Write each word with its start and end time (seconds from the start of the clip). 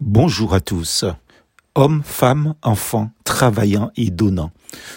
Bonjour 0.00 0.52
à 0.52 0.60
tous. 0.60 1.06
Hommes, 1.74 2.02
femmes, 2.04 2.54
enfants, 2.62 3.10
travaillant 3.24 3.90
et 3.96 4.10
donnant. 4.10 4.50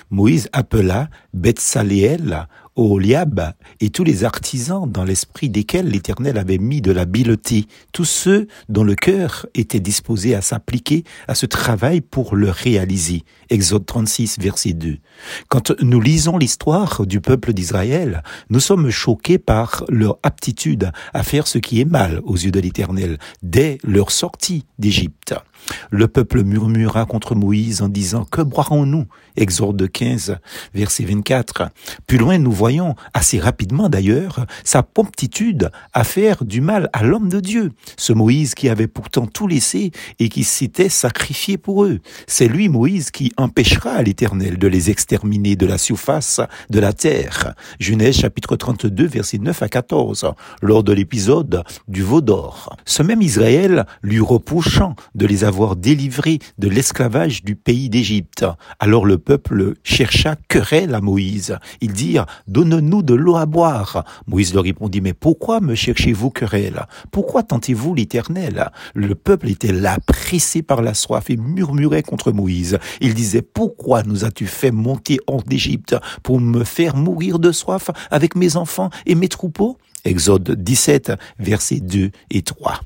Moïse 0.09 0.49
appela 0.51 1.09
Betsaléel, 1.33 2.49
Oliab 2.79 3.53
et 3.81 3.89
tous 3.89 4.03
les 4.03 4.23
artisans 4.23 4.89
dans 4.89 5.03
l'esprit 5.03 5.49
desquels 5.49 5.89
l'Éternel 5.89 6.37
avait 6.37 6.57
mis 6.57 6.81
de 6.81 6.91
l'habileté, 6.91 7.65
tous 7.91 8.05
ceux 8.05 8.47
dont 8.69 8.83
le 8.83 8.95
cœur 8.95 9.45
était 9.53 9.81
disposé 9.81 10.33
à 10.33 10.41
s'appliquer 10.41 11.03
à 11.27 11.35
ce 11.35 11.45
travail 11.45 11.99
pour 11.99 12.35
le 12.35 12.49
réaliser. 12.49 13.23
Exode 13.49 13.85
36, 13.85 14.37
verset 14.39 14.73
2. 14.73 14.97
Quand 15.49 15.71
nous 15.81 15.99
lisons 15.99 16.37
l'histoire 16.37 17.05
du 17.05 17.19
peuple 17.19 17.51
d'Israël, 17.51 18.23
nous 18.49 18.59
sommes 18.59 18.89
choqués 18.89 19.39
par 19.39 19.83
leur 19.89 20.17
aptitude 20.23 20.91
à 21.13 21.23
faire 21.23 21.47
ce 21.47 21.57
qui 21.57 21.81
est 21.81 21.85
mal 21.85 22.21
aux 22.23 22.37
yeux 22.37 22.51
de 22.51 22.59
l'Éternel 22.59 23.17
dès 23.41 23.77
leur 23.83 24.11
sortie 24.11 24.65
d'Égypte. 24.77 25.35
Le 25.89 26.07
peuple 26.07 26.43
murmura 26.43 27.05
contre 27.05 27.35
Moïse 27.35 27.81
en 27.81 27.89
disant, 27.89 28.25
Que 28.25 28.41
boirons-nous? 28.41 29.05
Exode 29.35 29.89
15, 29.91 30.37
verset 30.73 31.05
24. 31.05 31.69
Plus 32.07 32.17
loin, 32.17 32.37
nous 32.37 32.51
voyons, 32.51 32.68
assez 33.13 33.39
rapidement 33.39 33.89
d'ailleurs, 33.89 34.45
sa 34.63 34.83
promptitude 34.83 35.71
à 35.93 36.03
faire 36.03 36.45
du 36.45 36.61
mal 36.61 36.89
à 36.93 37.03
l'homme 37.03 37.29
de 37.29 37.39
Dieu. 37.39 37.71
Ce 37.97 38.13
Moïse 38.13 38.55
qui 38.55 38.69
avait 38.69 38.87
pourtant 38.87 39.25
tout 39.25 39.47
laissé 39.47 39.91
et 40.19 40.29
qui 40.29 40.43
s'était 40.43 40.89
sacrifié 40.89 41.57
pour 41.57 41.85
eux. 41.85 41.99
C'est 42.27 42.47
lui, 42.47 42.69
Moïse, 42.69 43.11
qui 43.11 43.31
empêchera 43.37 44.01
l'Éternel 44.01 44.57
de 44.57 44.67
les 44.67 44.89
exterminer 44.89 45.55
de 45.55 45.65
la 45.65 45.77
surface 45.77 46.41
de 46.69 46.79
la 46.79 46.93
terre. 46.93 47.55
Genèse 47.79 48.17
chapitre 48.17 48.55
32, 48.55 49.07
verset 49.07 49.37
9 49.39 49.63
à 49.63 49.69
14, 49.69 50.31
lors 50.61 50.83
de 50.83 50.93
l'épisode 50.93 51.63
du 51.87 52.03
veau 52.03 52.21
d'or. 52.21 52.75
Ce 52.85 53.03
même 53.03 53.21
Israël 53.21 53.85
lui 54.01 54.19
reprochant 54.19 54.95
de 55.15 55.25
les 55.25 55.43
avoir 55.43 55.75
délivrés 55.75 56.39
de 56.57 56.67
l'esclavage 56.67 57.43
du 57.43 57.55
pays 57.55 57.89
d'Égypte. 57.89 58.45
Alors 58.79 59.05
le 59.05 59.17
peuple 59.17 59.73
chercha 59.83 60.35
querelle 60.47 60.95
à 60.95 61.01
Moïse. 61.01 61.57
Ils 61.81 61.93
dirent, 61.93 62.25
donne-nous 62.59 63.03
de 63.03 63.13
l'eau 63.13 63.37
à 63.37 63.45
boire. 63.45 64.03
Moïse 64.27 64.53
leur 64.53 64.63
répondit, 64.63 64.99
mais 64.99 65.13
pourquoi 65.13 65.61
me 65.61 65.75
cherchez-vous 65.75 66.29
querelle? 66.29 66.85
Pourquoi 67.11 67.43
tentez-vous 67.43 67.95
l'éternel? 67.95 68.69
Le 68.93 69.15
peuple 69.15 69.49
était 69.49 69.71
là, 69.71 69.97
pressé 70.05 70.61
par 70.61 70.81
la 70.81 70.93
soif 70.93 71.29
et 71.29 71.37
murmurait 71.37 72.03
contre 72.03 72.31
Moïse. 72.31 72.77
Il 72.99 73.13
disait, 73.13 73.41
pourquoi 73.41 74.03
nous 74.03 74.25
as-tu 74.25 74.45
fait 74.45 74.71
monter 74.71 75.19
hors 75.27 75.43
d'Égypte 75.43 75.95
pour 76.21 76.41
me 76.41 76.63
faire 76.65 76.95
mourir 76.95 77.39
de 77.39 77.51
soif 77.51 77.91
avec 78.11 78.35
mes 78.35 78.57
enfants 78.57 78.89
et 79.05 79.15
mes 79.15 79.29
troupeaux? 79.29 79.77
Exode 80.03 80.51
17, 80.51 81.13
versets 81.39 81.79
2 81.79 82.11
et 82.31 82.41
3. 82.41 82.79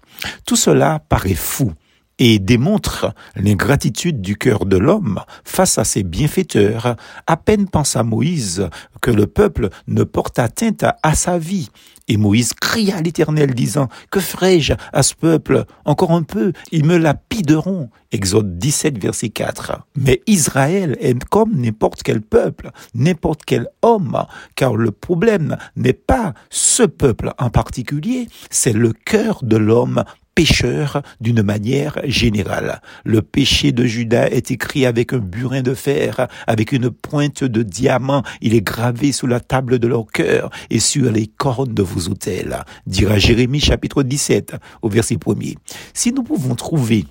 Tout 0.45 0.55
cela 0.55 0.99
paraît 0.99 1.35
fou 1.35 1.71
et 2.19 2.39
démontre 2.39 3.13
l'ingratitude 3.35 4.21
du 4.21 4.37
cœur 4.37 4.65
de 4.65 4.77
l'homme 4.77 5.19
face 5.43 5.77
à 5.77 5.83
ses 5.83 6.03
bienfaiteurs. 6.03 6.95
À 7.27 7.37
peine 7.37 7.67
pensa 7.67 8.03
Moïse 8.03 8.69
que 9.01 9.11
le 9.11 9.27
peuple 9.27 9.69
ne 9.87 10.03
porte 10.03 10.39
atteinte 10.39 10.85
à 11.01 11.15
sa 11.15 11.37
vie. 11.37 11.69
Et 12.07 12.17
Moïse 12.17 12.53
cria 12.53 12.97
à 12.97 13.01
l'Éternel 13.01 13.53
disant, 13.53 13.87
Que 14.11 14.19
ferai-je 14.19 14.73
à 14.91 15.03
ce 15.03 15.15
peuple? 15.15 15.65
Encore 15.85 16.11
un 16.11 16.23
peu, 16.23 16.51
ils 16.71 16.85
me 16.85 16.97
lapideront. 16.97 17.89
Exode 18.11 18.59
17, 18.59 19.01
verset 19.01 19.29
4. 19.29 19.79
Mais 19.95 20.21
Israël 20.27 20.97
est 20.99 21.23
comme 21.25 21.55
n'importe 21.55 22.03
quel 22.03 22.21
peuple, 22.21 22.71
n'importe 22.93 23.41
quel 23.45 23.67
homme, 23.81 24.25
car 24.55 24.75
le 24.75 24.91
problème 24.91 25.57
n'est 25.75 25.93
pas 25.93 26.33
ce 26.49 26.83
peuple 26.83 27.31
en 27.39 27.49
particulier, 27.49 28.27
c'est 28.49 28.73
le 28.73 28.93
cœur 28.93 29.39
de 29.41 29.57
l'homme 29.57 30.03
pécheur 30.35 31.01
d'une 31.21 31.43
manière 31.43 31.99
générale. 32.05 32.81
Le 33.03 33.21
péché 33.21 33.71
de 33.71 33.85
Judas 33.85 34.27
est 34.27 34.51
écrit 34.51 34.85
avec 34.85 35.13
un 35.13 35.19
burin 35.19 35.61
de 35.61 35.73
fer, 35.73 36.27
avec 36.47 36.71
une 36.71 36.89
pointe 36.89 37.43
de 37.43 37.63
diamant. 37.63 38.23
Il 38.41 38.53
est 38.55 38.61
gravé 38.61 39.11
sous 39.11 39.27
la 39.27 39.39
table 39.39 39.79
de 39.79 39.87
leur 39.87 40.07
cœur 40.07 40.49
et 40.69 40.79
sur 40.79 41.11
les 41.11 41.27
cornes 41.27 41.73
de 41.73 41.83
vos 41.83 42.09
autels, 42.09 42.63
dira 42.87 43.17
Jérémie 43.17 43.59
chapitre 43.59 44.03
17 44.03 44.55
au 44.81 44.89
verset 44.89 45.15
1er. 45.15 45.55
Si 45.93 46.11
nous 46.11 46.23
pouvons 46.23 46.55
trouver 46.55 47.05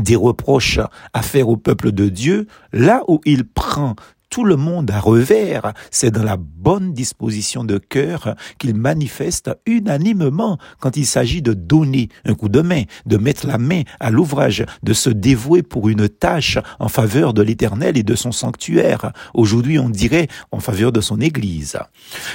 des 0.00 0.16
reproches 0.16 0.80
à 1.12 1.22
faire 1.22 1.48
au 1.48 1.56
peuple 1.56 1.92
de 1.92 2.08
Dieu, 2.08 2.46
là 2.72 3.02
où 3.08 3.20
il 3.24 3.44
prend 3.44 3.94
tout 4.32 4.44
le 4.44 4.56
monde 4.56 4.90
à 4.90 4.98
revers, 4.98 5.74
c'est 5.90 6.10
dans 6.10 6.22
la 6.22 6.38
bonne 6.38 6.94
disposition 6.94 7.64
de 7.64 7.76
cœur 7.76 8.34
qu'il 8.58 8.74
manifeste 8.74 9.50
unanimement 9.66 10.56
quand 10.80 10.96
il 10.96 11.04
s'agit 11.04 11.42
de 11.42 11.52
donner 11.52 12.08
un 12.24 12.32
coup 12.32 12.48
de 12.48 12.62
main, 12.62 12.84
de 13.04 13.18
mettre 13.18 13.46
la 13.46 13.58
main 13.58 13.82
à 14.00 14.10
l'ouvrage, 14.10 14.64
de 14.82 14.94
se 14.94 15.10
dévouer 15.10 15.62
pour 15.62 15.90
une 15.90 16.08
tâche 16.08 16.56
en 16.78 16.88
faveur 16.88 17.34
de 17.34 17.42
l'éternel 17.42 17.98
et 17.98 18.02
de 18.02 18.14
son 18.14 18.32
sanctuaire. 18.32 19.12
Aujourd'hui, 19.34 19.78
on 19.78 19.90
dirait 19.90 20.28
en 20.50 20.60
faveur 20.60 20.92
de 20.92 21.02
son 21.02 21.20
église. 21.20 21.78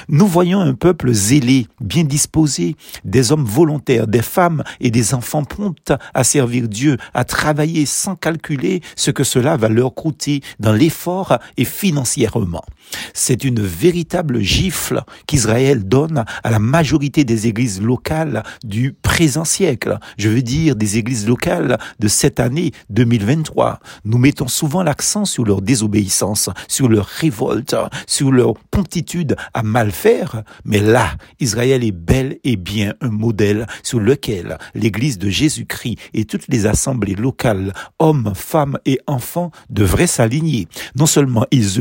Nous 0.08 0.28
voyons 0.28 0.60
un 0.60 0.74
peuple 0.74 1.12
zélé, 1.12 1.66
bien 1.80 2.04
disposé, 2.04 2.76
des 3.04 3.32
hommes 3.32 3.44
volontaires, 3.44 4.06
des 4.06 4.22
femmes 4.22 4.62
et 4.78 4.92
des 4.92 5.14
enfants 5.14 5.42
promptes 5.42 5.92
à 6.14 6.22
servir 6.22 6.68
Dieu, 6.68 6.96
à 7.12 7.24
travailler 7.24 7.86
sans 7.86 8.14
calculer 8.14 8.82
ce 8.94 9.10
que 9.10 9.24
cela 9.24 9.56
va 9.56 9.68
leur 9.68 9.96
coûter 9.96 10.42
dans 10.60 10.72
l'effort 10.72 11.38
et 11.56 11.64
financièrement. 11.88 12.64
C'est 13.14 13.44
une 13.44 13.62
véritable 13.62 14.40
gifle 14.40 15.02
qu'Israël 15.26 15.88
donne 15.88 16.24
à 16.44 16.50
la 16.50 16.58
majorité 16.58 17.24
des 17.24 17.46
églises 17.46 17.80
locales 17.80 18.42
du 18.62 18.92
présent 18.92 19.44
siècle. 19.46 19.98
Je 20.18 20.28
veux 20.28 20.42
dire 20.42 20.76
des 20.76 20.98
églises 20.98 21.26
locales 21.26 21.78
de 21.98 22.08
cette 22.08 22.40
année 22.40 22.72
2023. 22.90 23.80
Nous 24.04 24.18
mettons 24.18 24.48
souvent 24.48 24.82
l'accent 24.82 25.24
sur 25.24 25.44
leur 25.46 25.62
désobéissance, 25.62 26.50
sur 26.68 26.88
leur 26.88 27.06
révolte, 27.06 27.74
sur 28.06 28.30
leur 28.30 28.54
promptitude 28.70 29.36
à 29.54 29.62
mal 29.62 29.90
faire. 29.90 30.42
Mais 30.66 30.80
là, 30.80 31.14
Israël 31.40 31.82
est 31.84 31.92
bel 31.92 32.38
et 32.44 32.56
bien 32.56 32.92
un 33.00 33.10
modèle 33.10 33.66
sur 33.82 33.98
lequel 33.98 34.58
l'église 34.74 35.16
de 35.16 35.30
Jésus-Christ 35.30 35.96
et 36.12 36.26
toutes 36.26 36.48
les 36.48 36.66
assemblées 36.66 37.14
locales, 37.14 37.72
hommes, 37.98 38.32
femmes 38.34 38.78
et 38.84 39.00
enfants 39.06 39.50
devraient 39.70 40.06
s'aligner. 40.06 40.68
Non 40.96 41.06
seulement 41.06 41.46
ils 41.50 41.77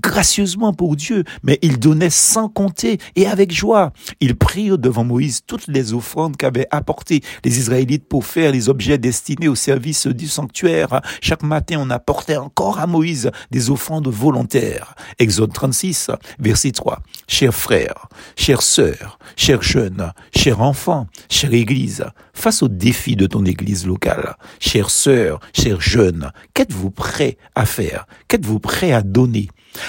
gracieusement 0.00 0.72
pour 0.72 0.96
Dieu, 0.96 1.24
mais 1.42 1.58
ils 1.62 1.78
donnaient 1.78 2.10
sans 2.10 2.48
compter 2.48 2.98
et 3.16 3.26
avec 3.26 3.52
joie. 3.52 3.92
Ils 4.20 4.36
prirent 4.36 4.78
devant 4.78 5.04
Moïse 5.04 5.42
toutes 5.46 5.66
les 5.68 5.94
offrandes 5.94 6.36
qu'avaient 6.36 6.68
apportées 6.70 7.22
les 7.44 7.58
Israélites 7.58 8.08
pour 8.08 8.26
faire 8.26 8.52
les 8.52 8.68
objets 8.68 8.98
destinés 8.98 9.48
au 9.48 9.54
service 9.54 10.06
du 10.06 10.28
sanctuaire. 10.28 11.00
Chaque 11.20 11.42
matin, 11.42 11.76
on 11.80 11.90
apportait 11.90 12.36
encore 12.36 12.78
à 12.78 12.86
Moïse 12.86 13.30
des 13.50 13.70
offrandes 13.70 14.08
volontaires. 14.08 14.94
Exode 15.18 15.52
36, 15.52 16.10
verset 16.38 16.72
3. 16.72 17.00
Chers 17.28 17.54
frères, 17.54 18.08
chères 18.36 18.62
sœurs, 18.62 19.18
chers 19.36 19.62
jeunes, 19.62 20.12
chers 20.34 20.60
enfants, 20.60 21.06
chère 21.28 21.54
Église, 21.54 22.04
face 22.34 22.62
au 22.62 22.68
défi 22.68 23.16
de 23.16 23.26
ton 23.26 23.44
Église 23.44 23.86
locale, 23.86 24.36
chères 24.58 24.90
sœurs, 24.90 25.40
chers 25.54 25.80
jeunes, 25.80 26.30
qu'êtes-vous 26.54 26.90
prêts 26.90 27.36
à 27.54 27.66
faire? 27.66 28.06
Qu'êtes-vous 28.28 28.58
prêts 28.58 28.92
à 28.92 29.02
donner 29.02 29.21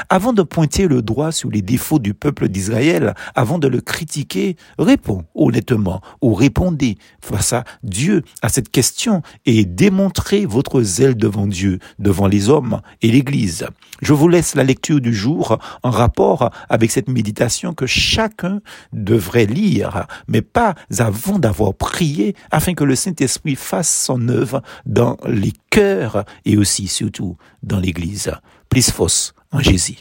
avant 0.10 0.34
de 0.34 0.44
pointer 0.44 0.88
le 0.88 1.02
doigt 1.02 1.32
sur 1.32 1.50
les 1.50 1.62
défauts 1.62 2.00
du 2.00 2.14
peuple 2.14 2.48
d'Israël, 2.48 3.16
avant 3.36 3.60
de 3.60 3.68
le 3.68 3.82
critiquer, 3.82 4.56
réponds 4.80 5.26
honnêtement 5.36 6.02
ou 6.22 6.34
répondez 6.34 6.98
face 7.22 7.54
à 7.54 7.64
Dieu 7.84 8.24
à 8.42 8.50
cette 8.50 8.70
question 8.70 9.22
et 9.46 9.66
démontrez 9.66 10.46
votre 10.46 10.82
zèle 10.82 11.16
devant 11.16 11.48
Dieu, 11.48 11.80
devant 12.00 12.28
les 12.28 12.50
hommes 12.50 12.82
et 13.02 13.12
l'Église. 13.12 13.68
Je 14.02 14.14
vous 14.14 14.28
laisse 14.28 14.56
la 14.56 14.64
lecture 14.64 15.00
du 15.00 15.14
jour 15.14 15.60
en 15.84 15.90
rapport 15.90 16.50
avec 16.70 16.92
cette 16.92 17.10
méditation 17.10 17.74
que 17.74 17.86
chacun 17.86 18.62
devrait 18.92 19.46
lire, 19.46 20.08
mais 20.28 20.42
pas 20.42 20.76
avant 21.00 21.40
d'avoir 21.40 21.74
prié 21.74 22.36
afin 22.52 22.74
que 22.74 22.84
le 22.84 22.96
Saint-Esprit 22.96 23.56
fasse 23.56 24.04
son 24.06 24.28
œuvre 24.28 24.62
dans 24.86 25.18
les 25.26 25.54
cœurs 25.70 26.26
et 26.46 26.58
aussi 26.58 26.88
surtout 26.88 27.38
dans 27.62 27.80
l'Église. 27.80 28.32
Plus 28.74 28.90
fausse 28.90 29.36
en 29.52 29.60
Jésus. 29.60 29.92